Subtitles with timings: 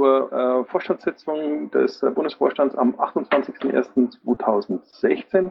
[0.00, 5.50] zur äh, Vorstandssitzung des äh, Bundesvorstands am 28.01.2016.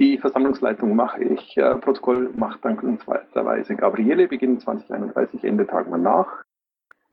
[0.00, 6.42] Die Versammlungsleitung mache ich, äh, Protokoll macht dankenswerterweise Gabriele, Beginn 2031, Ende Tag mal nach.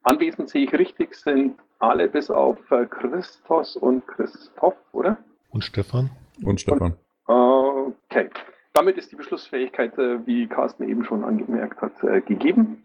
[0.01, 5.19] Anwesend sehe ich richtig, sind alle bis auf äh, Christos und Christoph, oder?
[5.51, 6.09] Und Stefan.
[6.43, 6.95] Und Stefan.
[7.27, 8.31] Und, okay.
[8.73, 12.81] Damit ist die Beschlussfähigkeit, äh, wie Carsten eben schon angemerkt hat, äh, gegeben.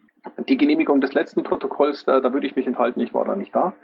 [0.48, 3.54] Die Genehmigung des letzten Protokolls, da, da würde ich mich enthalten, ich war da nicht
[3.54, 3.74] da.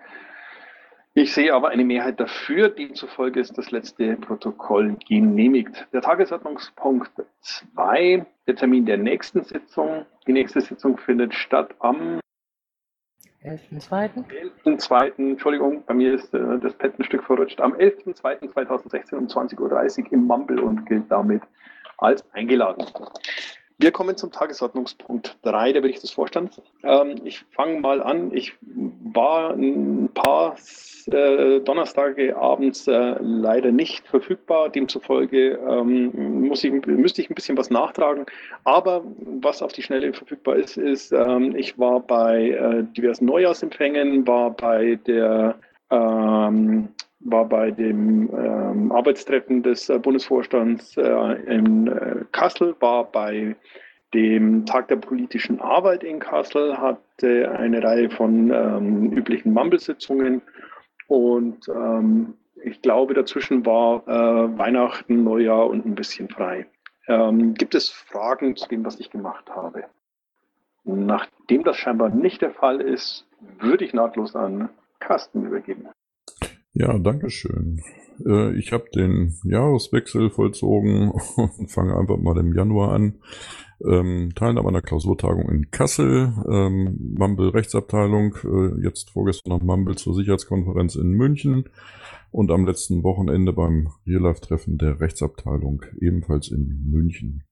[1.15, 5.87] Ich sehe aber eine Mehrheit dafür, demzufolge ist das letzte Protokoll genehmigt.
[5.93, 7.11] Der Tagesordnungspunkt
[7.41, 10.07] 2, der Termin der nächsten Sitzung.
[10.27, 12.21] Die nächste Sitzung findet statt am
[13.45, 14.25] 11.2.
[14.65, 15.19] 11.2.
[15.19, 17.61] Entschuldigung, bei mir ist äh, das Pad ein Stück verrutscht.
[17.61, 21.43] Am 11.2.2016 um 20.30 Uhr im Mumble und gilt damit
[21.99, 22.87] als eingeladen.
[23.83, 26.63] Wir kommen zum Tagesordnungspunkt 3, der Bericht des Vorstands.
[26.85, 28.33] Ähm, ich fange mal an.
[28.33, 30.55] Ich war ein paar
[31.07, 34.69] äh, Donnerstage abends äh, leider nicht verfügbar.
[34.69, 38.25] Demzufolge ähm, muss ich, müsste ich ein bisschen was nachtragen.
[38.63, 39.03] Aber
[39.41, 44.51] was auf die Schnelle verfügbar ist, ist, ähm, ich war bei äh, diversen Neujahrsempfängen, war
[44.51, 45.57] bei der
[45.91, 46.87] ähm,
[47.25, 53.57] war bei dem ähm, Arbeitstreffen des äh, Bundesvorstands äh, in äh, Kassel, war bei
[54.15, 60.43] dem Tag der politischen Arbeit in Kassel, hatte eine Reihe von ähm, üblichen Mumble-Sitzungen
[61.07, 62.35] und ähm,
[62.65, 66.67] ich glaube, dazwischen war äh, Weihnachten, Neujahr und ein bisschen frei.
[67.09, 69.85] Ähm, gibt es Fragen zu dem, was ich gemacht habe?
[70.85, 73.27] Nachdem das scheinbar nicht der Fall ist,
[73.59, 74.69] würde ich nahtlos an
[75.01, 75.89] Carsten übergeben.
[76.75, 77.83] Ja, danke schön.
[78.25, 83.21] Äh, ich habe den Jahreswechsel vollzogen und fange einfach mal im Januar an.
[83.85, 89.97] Ähm, Teilnahme an der Klausurtagung in Kassel, ähm, Mumble Rechtsabteilung, äh, jetzt vorgestern noch Mumble
[89.97, 91.69] zur Sicherheitskonferenz in München
[92.31, 97.45] und am letzten Wochenende beim Real-Life-Treffen der Rechtsabteilung, ebenfalls in München.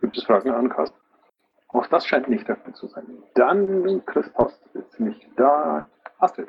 [0.00, 0.96] Gibt es Fragen an Carsten?
[1.68, 3.04] Auch das scheint nicht der Fall zu sein.
[3.34, 5.88] Dann Christoph ist nicht da.
[6.18, 6.48] Astrid.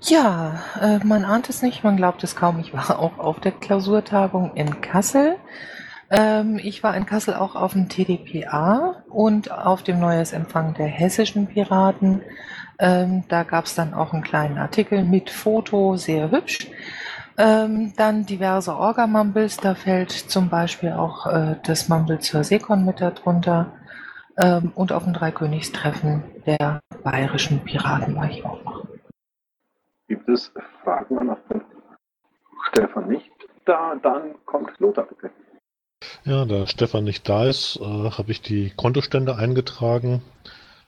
[0.00, 2.60] Ja, äh, man ahnt es nicht, man glaubt es kaum.
[2.60, 5.36] Ich war auch auf der Klausurtagung in Kassel.
[6.10, 11.48] Ähm, ich war in Kassel auch auf dem TDPA und auf dem Neujahrsempfang der hessischen
[11.48, 12.22] Piraten.
[12.78, 16.68] Ähm, da gab es dann auch einen kleinen Artikel mit Foto, sehr hübsch.
[17.36, 23.00] Ähm, dann diverse Orga-Mumbles, da fällt zum Beispiel auch äh, das Mumble zur Seekon mit
[23.00, 23.72] darunter.
[24.36, 28.67] Ähm, und auf dem Dreikönigstreffen der bayerischen Piraten war ich auch.
[30.08, 30.50] Gibt es
[30.82, 31.36] Fragen an
[32.70, 33.30] Stefan nicht?
[33.66, 35.30] Da, dann kommt Lothar bitte.
[36.24, 40.22] Ja, da Stefan nicht da ist, äh, habe ich die Kontostände eingetragen.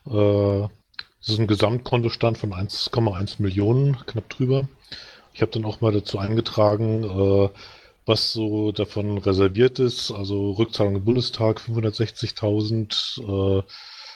[0.07, 0.69] Äh,
[1.19, 4.69] das ist ein Gesamtkontostand von 1,1 Millionen, knapp drüber.
[5.35, 7.51] Ich habe dann auch mal dazu eingetragen, äh,
[8.07, 10.11] was so davon reserviert ist.
[10.11, 13.63] Also Rückzahlung im Bundestag 560.000, äh,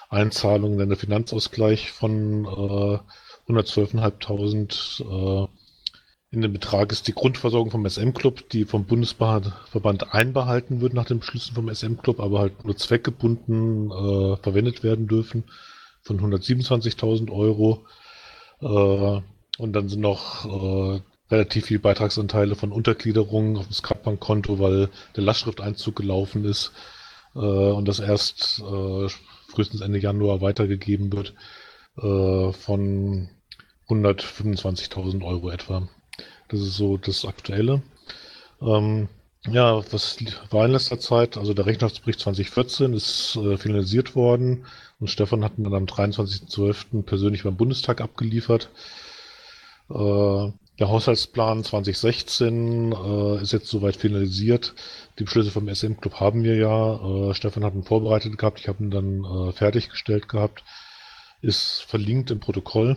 [0.08, 2.98] Einzahlungen in der Finanzausgleich von äh,
[3.48, 5.48] 112.500 äh,
[6.34, 11.20] in dem Betrag ist die Grundversorgung vom SM-Club, die vom Bundesverband einbehalten wird nach den
[11.20, 15.44] Beschlüssen vom SM-Club, aber halt nur zweckgebunden äh, verwendet werden dürfen,
[16.02, 17.86] von 127.000 Euro.
[18.60, 19.22] Äh,
[19.58, 21.00] und dann sind noch äh,
[21.30, 26.72] relativ viele Beitragsanteile von Untergliederungen auf dem Skatbankkonto, weil der Lastschrifteinzug gelaufen ist
[27.36, 29.08] äh, und das erst äh,
[29.48, 31.34] frühestens Ende Januar weitergegeben wird
[31.98, 33.28] äh, von
[33.88, 35.88] 125.000 Euro etwa.
[36.48, 37.82] Das ist so das Aktuelle.
[38.60, 39.08] Ähm,
[39.46, 40.18] ja, was
[40.50, 41.36] war in letzter Zeit?
[41.36, 44.64] Also der Rechnungsbericht 2014 ist äh, finalisiert worden
[45.00, 47.02] und Stefan hat ihn dann am 23.12.
[47.02, 48.70] persönlich beim Bundestag abgeliefert.
[49.90, 54.74] Äh, der Haushaltsplan 2016 äh, ist jetzt soweit finalisiert.
[55.18, 57.30] Die Beschlüsse vom SM-Club haben wir ja.
[57.30, 60.64] Äh, Stefan hat ihn vorbereitet gehabt, ich habe ihn dann äh, fertiggestellt gehabt
[61.44, 62.96] ist verlinkt im Protokoll.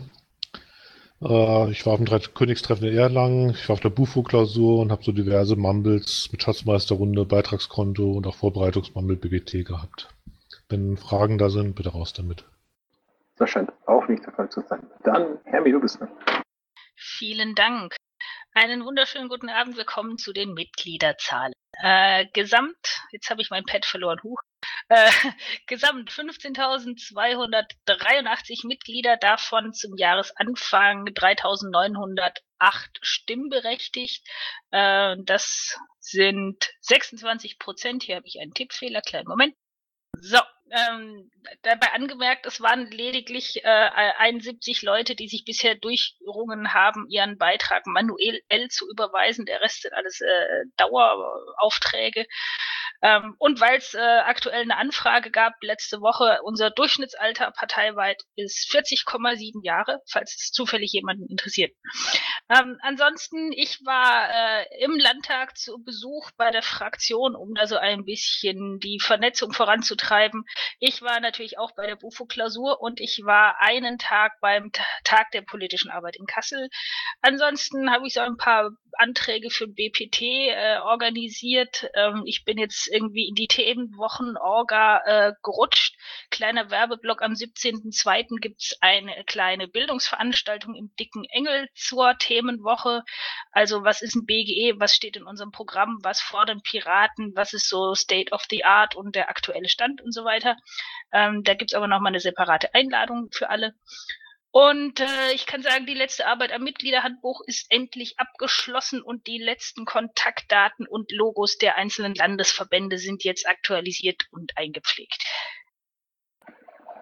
[1.22, 5.04] Äh, ich war auf dem Dreikönigstreffen in Erlangen, ich war auf der Bufo-Klausur und habe
[5.04, 10.08] so diverse Mumbles mit Schatzmeisterrunde, Beitragskonto und auch Vorbereitungsmumble BBT gehabt.
[10.68, 12.44] Wenn Fragen da sind, bitte raus damit.
[13.36, 14.86] Das scheint auch nicht der Fall zu sein.
[15.04, 16.10] Dann, Hermi, du bist dran.
[16.96, 17.94] Vielen Dank.
[18.54, 19.76] Einen wunderschönen guten Abend.
[19.76, 21.52] Willkommen zu den Mitgliederzahlen.
[21.80, 24.18] Äh, gesamt, jetzt habe ich mein Pad verloren.
[24.24, 24.40] Huch.
[24.88, 25.10] Äh,
[25.66, 32.40] gesamt 15.283 Mitglieder, davon zum Jahresanfang 3.908
[33.00, 34.26] stimmberechtigt.
[34.70, 38.02] Äh, das sind 26 Prozent.
[38.02, 39.00] Hier habe ich einen Tippfehler.
[39.02, 39.54] Kleinen Moment.
[40.20, 40.38] So,
[40.70, 41.30] Ähm,
[41.62, 47.86] dabei angemerkt, es waren lediglich äh, 71 Leute, die sich bisher durchgerungen haben, ihren Beitrag
[47.86, 49.46] manuell zu überweisen.
[49.46, 52.26] Der Rest sind alles äh, Daueraufträge.
[53.00, 58.68] Ähm, und weil es äh, aktuell eine Anfrage gab letzte Woche, unser Durchschnittsalter parteiweit ist
[58.72, 61.72] 40,7 Jahre, falls es zufällig jemanden interessiert.
[62.50, 67.76] Ähm, ansonsten, ich war äh, im Landtag zu Besuch bei der Fraktion, um da so
[67.76, 70.44] ein bisschen die Vernetzung voranzutreiben.
[70.80, 74.72] Ich war natürlich auch bei der Bufo-Klausur und ich war einen Tag beim
[75.04, 76.68] Tag der politischen Arbeit in Kassel.
[77.20, 81.88] Ansonsten habe ich so ein paar Anträge für BPT äh, organisiert.
[81.94, 85.96] Ähm, ich bin jetzt irgendwie in die Themenwochen-Orga äh, gerutscht.
[86.30, 88.40] Kleiner Werbeblock am 17.02.
[88.40, 93.02] gibt's eine kleine Bildungsveranstaltung im Dicken Engel zur Themenwoche.
[93.52, 97.68] Also was ist ein BGE, was steht in unserem Programm, was fordern Piraten, was ist
[97.68, 100.56] so State of the Art und der aktuelle Stand und so weiter.
[101.12, 103.74] Ähm, da gibt's aber nochmal eine separate Einladung für alle.
[104.50, 109.38] Und äh, ich kann sagen, die letzte Arbeit am Mitgliederhandbuch ist endlich abgeschlossen und die
[109.38, 115.22] letzten Kontaktdaten und Logos der einzelnen Landesverbände sind jetzt aktualisiert und eingepflegt.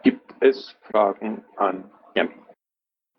[0.02, 2.34] Gibt es Fragen an Jami?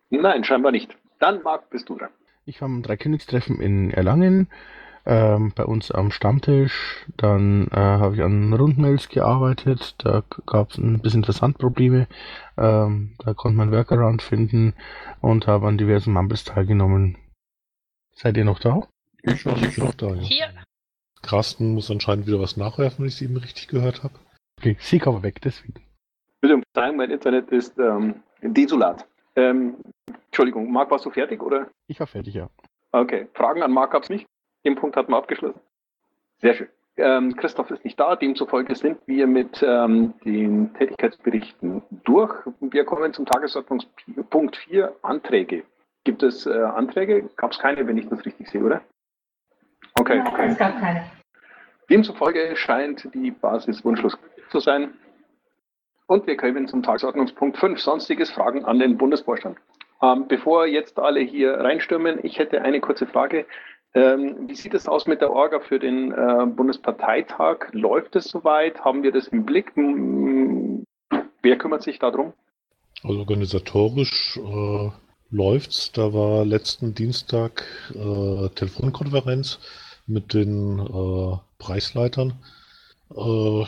[0.09, 0.97] Nein, scheinbar nicht.
[1.19, 2.11] Dann, Marc, bist du dran.
[2.45, 4.49] Ich war am Dreikönigstreffen in Erlangen
[5.07, 7.05] ähm, bei uns am Stammtisch.
[7.15, 9.95] Dann äh, habe ich an Rundmails gearbeitet.
[9.99, 12.07] Da gab es ein bisschen Versandprobleme.
[12.57, 14.73] Ähm, da konnte man Workaround finden
[15.21, 17.17] und habe an diversen Mumbles teilgenommen.
[18.13, 18.87] Seid ihr noch da?
[19.23, 20.21] Ich bin ich noch da, ja.
[20.21, 20.49] Hier.
[21.21, 24.13] Carsten muss anscheinend wieder was nachwerfen, wenn ich es eben richtig gehört habe.
[24.59, 25.73] Okay, sie aber weg, deswegen.
[26.41, 29.07] Bitte um Verzeihung, mein Internet ist ähm, desolat.
[29.35, 29.77] Ähm,
[30.27, 31.67] Entschuldigung, Marc, warst du fertig oder?
[31.87, 32.49] Ich war fertig, ja.
[32.91, 34.25] Okay, Fragen an Marc gab es nicht?
[34.67, 35.61] Den Punkt hatten wir abgeschlossen.
[36.39, 36.67] Sehr schön.
[36.97, 42.33] Ähm, Christoph ist nicht da, demzufolge sind wir mit ähm, den Tätigkeitsberichten durch.
[42.59, 45.63] Wir kommen zum Tagesordnungspunkt 4, Anträge.
[46.03, 47.29] Gibt es äh, Anträge?
[47.37, 48.81] Gab es keine, wenn ich das richtig sehe, oder?
[49.93, 50.47] Okay, okay.
[50.49, 51.05] Es gab keine.
[51.89, 54.17] Demzufolge scheint die Basis wunschlos
[54.49, 54.95] zu sein.
[56.07, 59.57] Und wir kommen zum Tagesordnungspunkt 5, sonstiges Fragen an den Bundesvorstand.
[60.01, 63.45] Ähm, bevor jetzt alle hier reinstürmen, ich hätte eine kurze Frage.
[63.93, 67.69] Ähm, wie sieht es aus mit der Orga für den äh, Bundesparteitag?
[67.71, 68.83] Läuft es soweit?
[68.83, 69.75] Haben wir das im Blick?
[69.75, 70.83] Hm,
[71.41, 72.33] wer kümmert sich darum?
[73.03, 74.89] Also organisatorisch äh,
[75.29, 75.91] läuft's.
[75.91, 77.63] Da war letzten Dienstag
[77.93, 79.59] äh, Telefonkonferenz
[80.05, 82.33] mit den äh, Preisleitern.
[83.15, 83.65] Äh,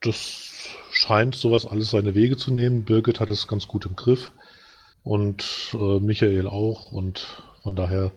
[0.00, 2.84] das scheint sowas alles seine Wege zu nehmen.
[2.84, 4.32] Birgit hat es ganz gut im Griff
[5.02, 7.26] und äh, Michael auch und
[7.62, 8.12] von daher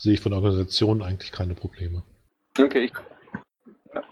[0.00, 2.02] sehe ich von der Organisation eigentlich keine Probleme.
[2.58, 2.90] Okay,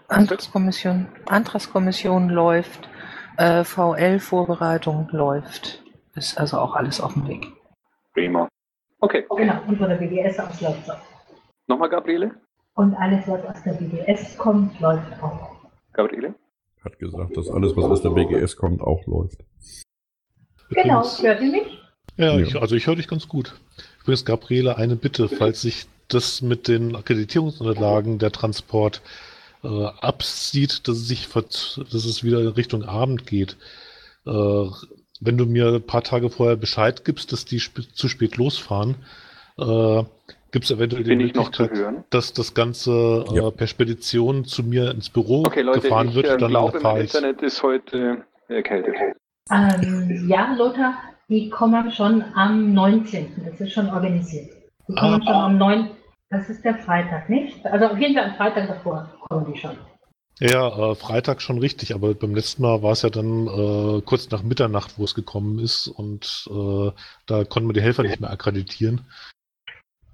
[0.07, 2.89] Antragskommission, Antragskommission läuft,
[3.37, 5.83] äh, VL-Vorbereitung läuft.
[6.15, 7.47] Ist also auch alles auf dem Weg.
[8.13, 8.47] prima.
[9.01, 10.99] Okay, Genau, und von der BDS aus läuft es auch.
[11.67, 12.31] nochmal Gabriele?
[12.75, 15.55] Und alles, was aus der BDS kommt, läuft auch.
[15.93, 16.35] Gabriele?
[16.83, 19.43] Hat gesagt, dass alles, was aus der BGS kommt, auch läuft.
[20.69, 21.79] Genau, hört ihr mich?
[22.17, 22.39] Ja, Ja.
[22.39, 23.59] Ich, also ich höre dich ganz gut.
[24.09, 29.03] Übrigens, Gabriele, eine Bitte, falls sich das mit den Akkreditierungsunterlagen der Transport
[29.63, 33.55] äh, absieht, dass es sich dass es wieder in Richtung Abend geht.
[34.25, 38.37] Äh, wenn du mir ein paar Tage vorher Bescheid gibst, dass die sp zu spät
[38.37, 38.95] losfahren,
[39.59, 40.01] äh,
[40.51, 42.03] gibt es eventuell die Bin zu Möglichkeit, hören?
[42.09, 43.51] dass das Ganze äh, Ja.
[43.51, 47.01] per Spedition zu mir ins Büro Okay, Leute, gefahren ich wird, äh, dann glaube, mein.
[47.01, 48.95] Internet ist heute erkältet.
[49.51, 50.95] Ähm, ja, Lothar,
[51.29, 53.43] die kommen schon am 19.
[53.45, 54.49] Das ist schon organisiert.
[54.87, 55.25] Die kommen Ah.
[55.25, 55.89] schon am 9.
[56.31, 57.65] Das ist der Freitag, nicht?
[57.65, 59.77] Also auf jeden Fall am Freitag davor kommen die schon.
[60.39, 64.29] Ja, äh, Freitag schon richtig, aber beim letzten Mal war es ja dann äh, kurz
[64.29, 66.91] nach Mitternacht, wo es gekommen ist und äh,
[67.25, 69.01] da konnten wir die Helfer nicht mehr akkreditieren.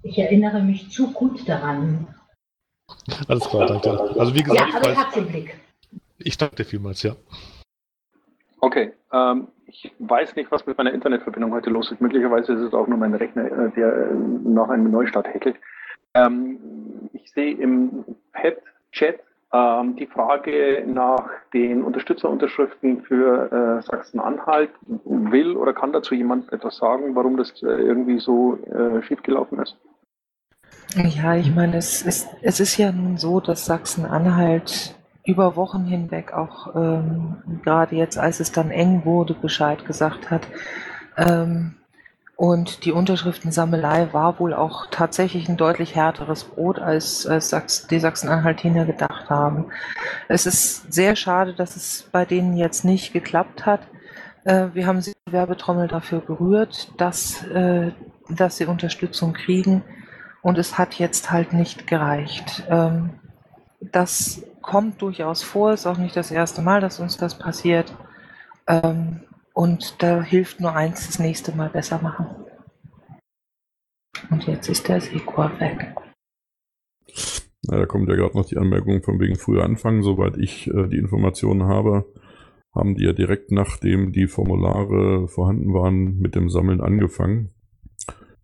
[0.02, 2.08] Ich erinnere mich zu gut daran.
[3.28, 3.90] Alles klar, danke.
[4.18, 5.60] Also wie Ja, gesagt, aber ich falls, hab's im Blick.
[6.18, 7.14] ich danke dir vielmals, ja.
[8.66, 12.00] Okay, ähm, ich weiß nicht, was mit meiner Internetverbindung heute los ist.
[12.00, 15.54] Möglicherweise ist es auch nur mein Rechner, äh, der äh, nach einem Neustart hackelt.
[16.14, 16.58] Ähm,
[17.12, 19.20] ich sehe im Pet-Chat
[19.52, 24.70] ähm, die Frage nach den Unterstützerunterschriften für äh, Sachsen-Anhalt.
[25.04, 29.76] Will oder kann dazu jemand etwas sagen, warum das äh, irgendwie so äh, schiefgelaufen ist?
[30.96, 34.96] Ja, ich meine, es ist, es ist ja nun so, dass Sachsen-Anhalt
[35.26, 40.46] über Wochen hinweg auch ähm, gerade jetzt, als es dann eng wurde, Bescheid gesagt hat.
[41.16, 41.74] Ähm,
[42.38, 47.98] Und die Unterschriftensammelei war wohl auch tatsächlich ein deutlich härteres Brot, als, als Sachs, die
[47.98, 49.66] Sachsen-Anhaltiner gedacht haben.
[50.28, 53.80] Es ist sehr schade, dass es bei denen jetzt nicht geklappt hat.
[54.44, 57.92] Äh, wir haben sie die Werbetrommel dafür gerührt, dass, äh,
[58.28, 59.82] dass sie Unterstützung kriegen.
[60.42, 62.64] Und es hat jetzt halt nicht gereicht.
[62.68, 63.10] Ähm,
[63.92, 67.94] das kommt durchaus vor, ist auch nicht das erste Mal, dass uns das passiert.
[68.66, 69.20] Ähm,
[69.54, 72.26] und da hilft nur eins, das nächste Mal besser machen.
[74.30, 75.94] Und jetzt ist der Sekor weg.
[77.62, 80.02] Na, da kommt ja gerade noch die Anmerkung von wegen früher anfangen.
[80.02, 82.12] Soweit ich äh, die Informationen habe,
[82.74, 87.50] haben die ja direkt nachdem die Formulare vorhanden waren, mit dem Sammeln angefangen.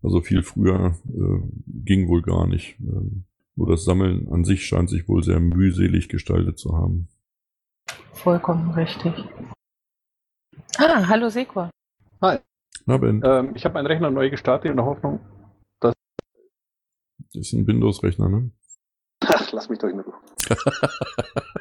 [0.01, 2.77] Also viel früher äh, ging wohl gar nicht.
[2.79, 7.07] Ähm, nur das Sammeln an sich scheint sich wohl sehr mühselig gestaltet zu haben.
[8.13, 9.13] Vollkommen richtig.
[10.77, 11.69] Ah, hallo Sekor.
[12.21, 12.39] Hi.
[12.85, 15.19] Na Ben, Ähm, ich habe meinen Rechner neu gestartet in der Hoffnung.
[15.79, 15.93] das
[17.33, 18.51] ist ein Windows-Rechner, ne?
[19.25, 20.13] Ach, lass mich doch in Ruhe.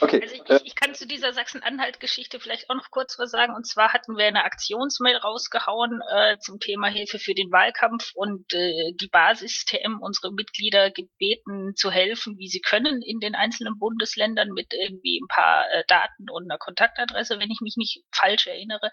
[0.00, 0.20] Okay.
[0.22, 3.54] Also ich, äh, ich kann zu dieser Sachsen-Anhalt-Geschichte vielleicht auch noch kurz was sagen.
[3.54, 8.52] Und zwar hatten wir eine Aktionsmail rausgehauen äh, zum Thema Hilfe für den Wahlkampf und
[8.52, 14.50] äh, die Basis-TM, unsere Mitglieder gebeten zu helfen, wie sie können in den einzelnen Bundesländern
[14.50, 18.90] mit irgendwie ein paar äh, Daten und einer Kontaktadresse, wenn ich mich nicht falsch erinnere.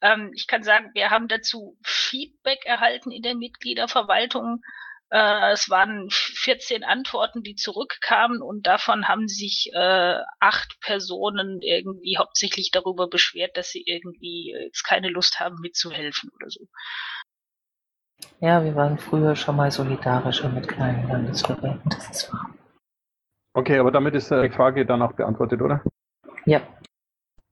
[0.00, 4.62] Ähm, ich kann sagen, wir haben dazu Feedback erhalten in der Mitgliederverwaltung.
[5.10, 12.18] Äh, es waren 14 Antworten, die zurückkamen und davon haben sich äh, acht Personen irgendwie
[12.18, 16.66] hauptsächlich darüber beschwert, dass sie irgendwie jetzt keine Lust haben mitzuhelfen oder so.
[18.40, 22.50] Ja, wir waren früher schon mal solidarischer mit kleinen Landesverbänden, das ist wahr.
[23.54, 25.82] okay, aber damit ist äh, die Frage dann auch beantwortet, oder?
[26.44, 26.62] Ja,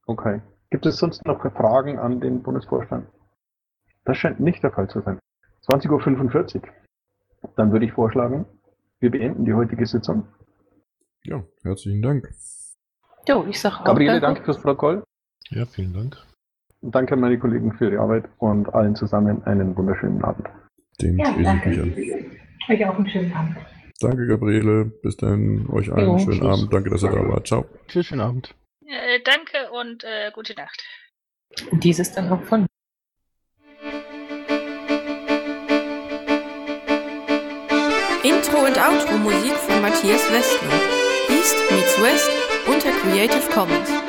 [0.06, 0.42] Okay.
[0.70, 3.08] Gibt es sonst noch Fragen an den Bundesvorstand?
[4.04, 5.18] Das scheint nicht der Fall zu sein.
[5.66, 6.62] 20.45 Uhr.
[7.56, 8.46] Dann würde ich vorschlagen,
[9.00, 10.26] wir beenden die heutige Sitzung.
[11.24, 12.28] Ja, herzlichen Dank.
[13.28, 15.02] jo, ich sag auch Gabriele, danke fürs Protokoll.
[15.50, 16.16] Ja, vielen Dank.
[16.80, 20.48] Und danke an meine Kollegen für ihre Arbeit und allen zusammen einen wunderschönen Abend.
[21.00, 21.68] Dem Ja, ich danke.
[21.70, 22.30] mich an.
[22.68, 23.56] Euch auch einen schönen Abend.
[24.00, 24.84] Danke, Gabriele.
[25.02, 25.66] Bis dann.
[25.70, 26.46] Euch allen einen Jo, schönen tschüss.
[26.60, 26.72] Abend.
[26.74, 27.46] Danke, dass ihr da wart.
[27.46, 27.64] Ciao.
[27.88, 28.54] Tschüss, schönen Abend.
[28.86, 30.82] Äh, danke und äh, gute Nacht.
[31.72, 32.66] Dieses dann auch von
[38.54, 40.70] Intro und Outro Musik von Matthias Westner.
[41.28, 42.30] East meets West
[42.66, 44.03] unter Creative Commons.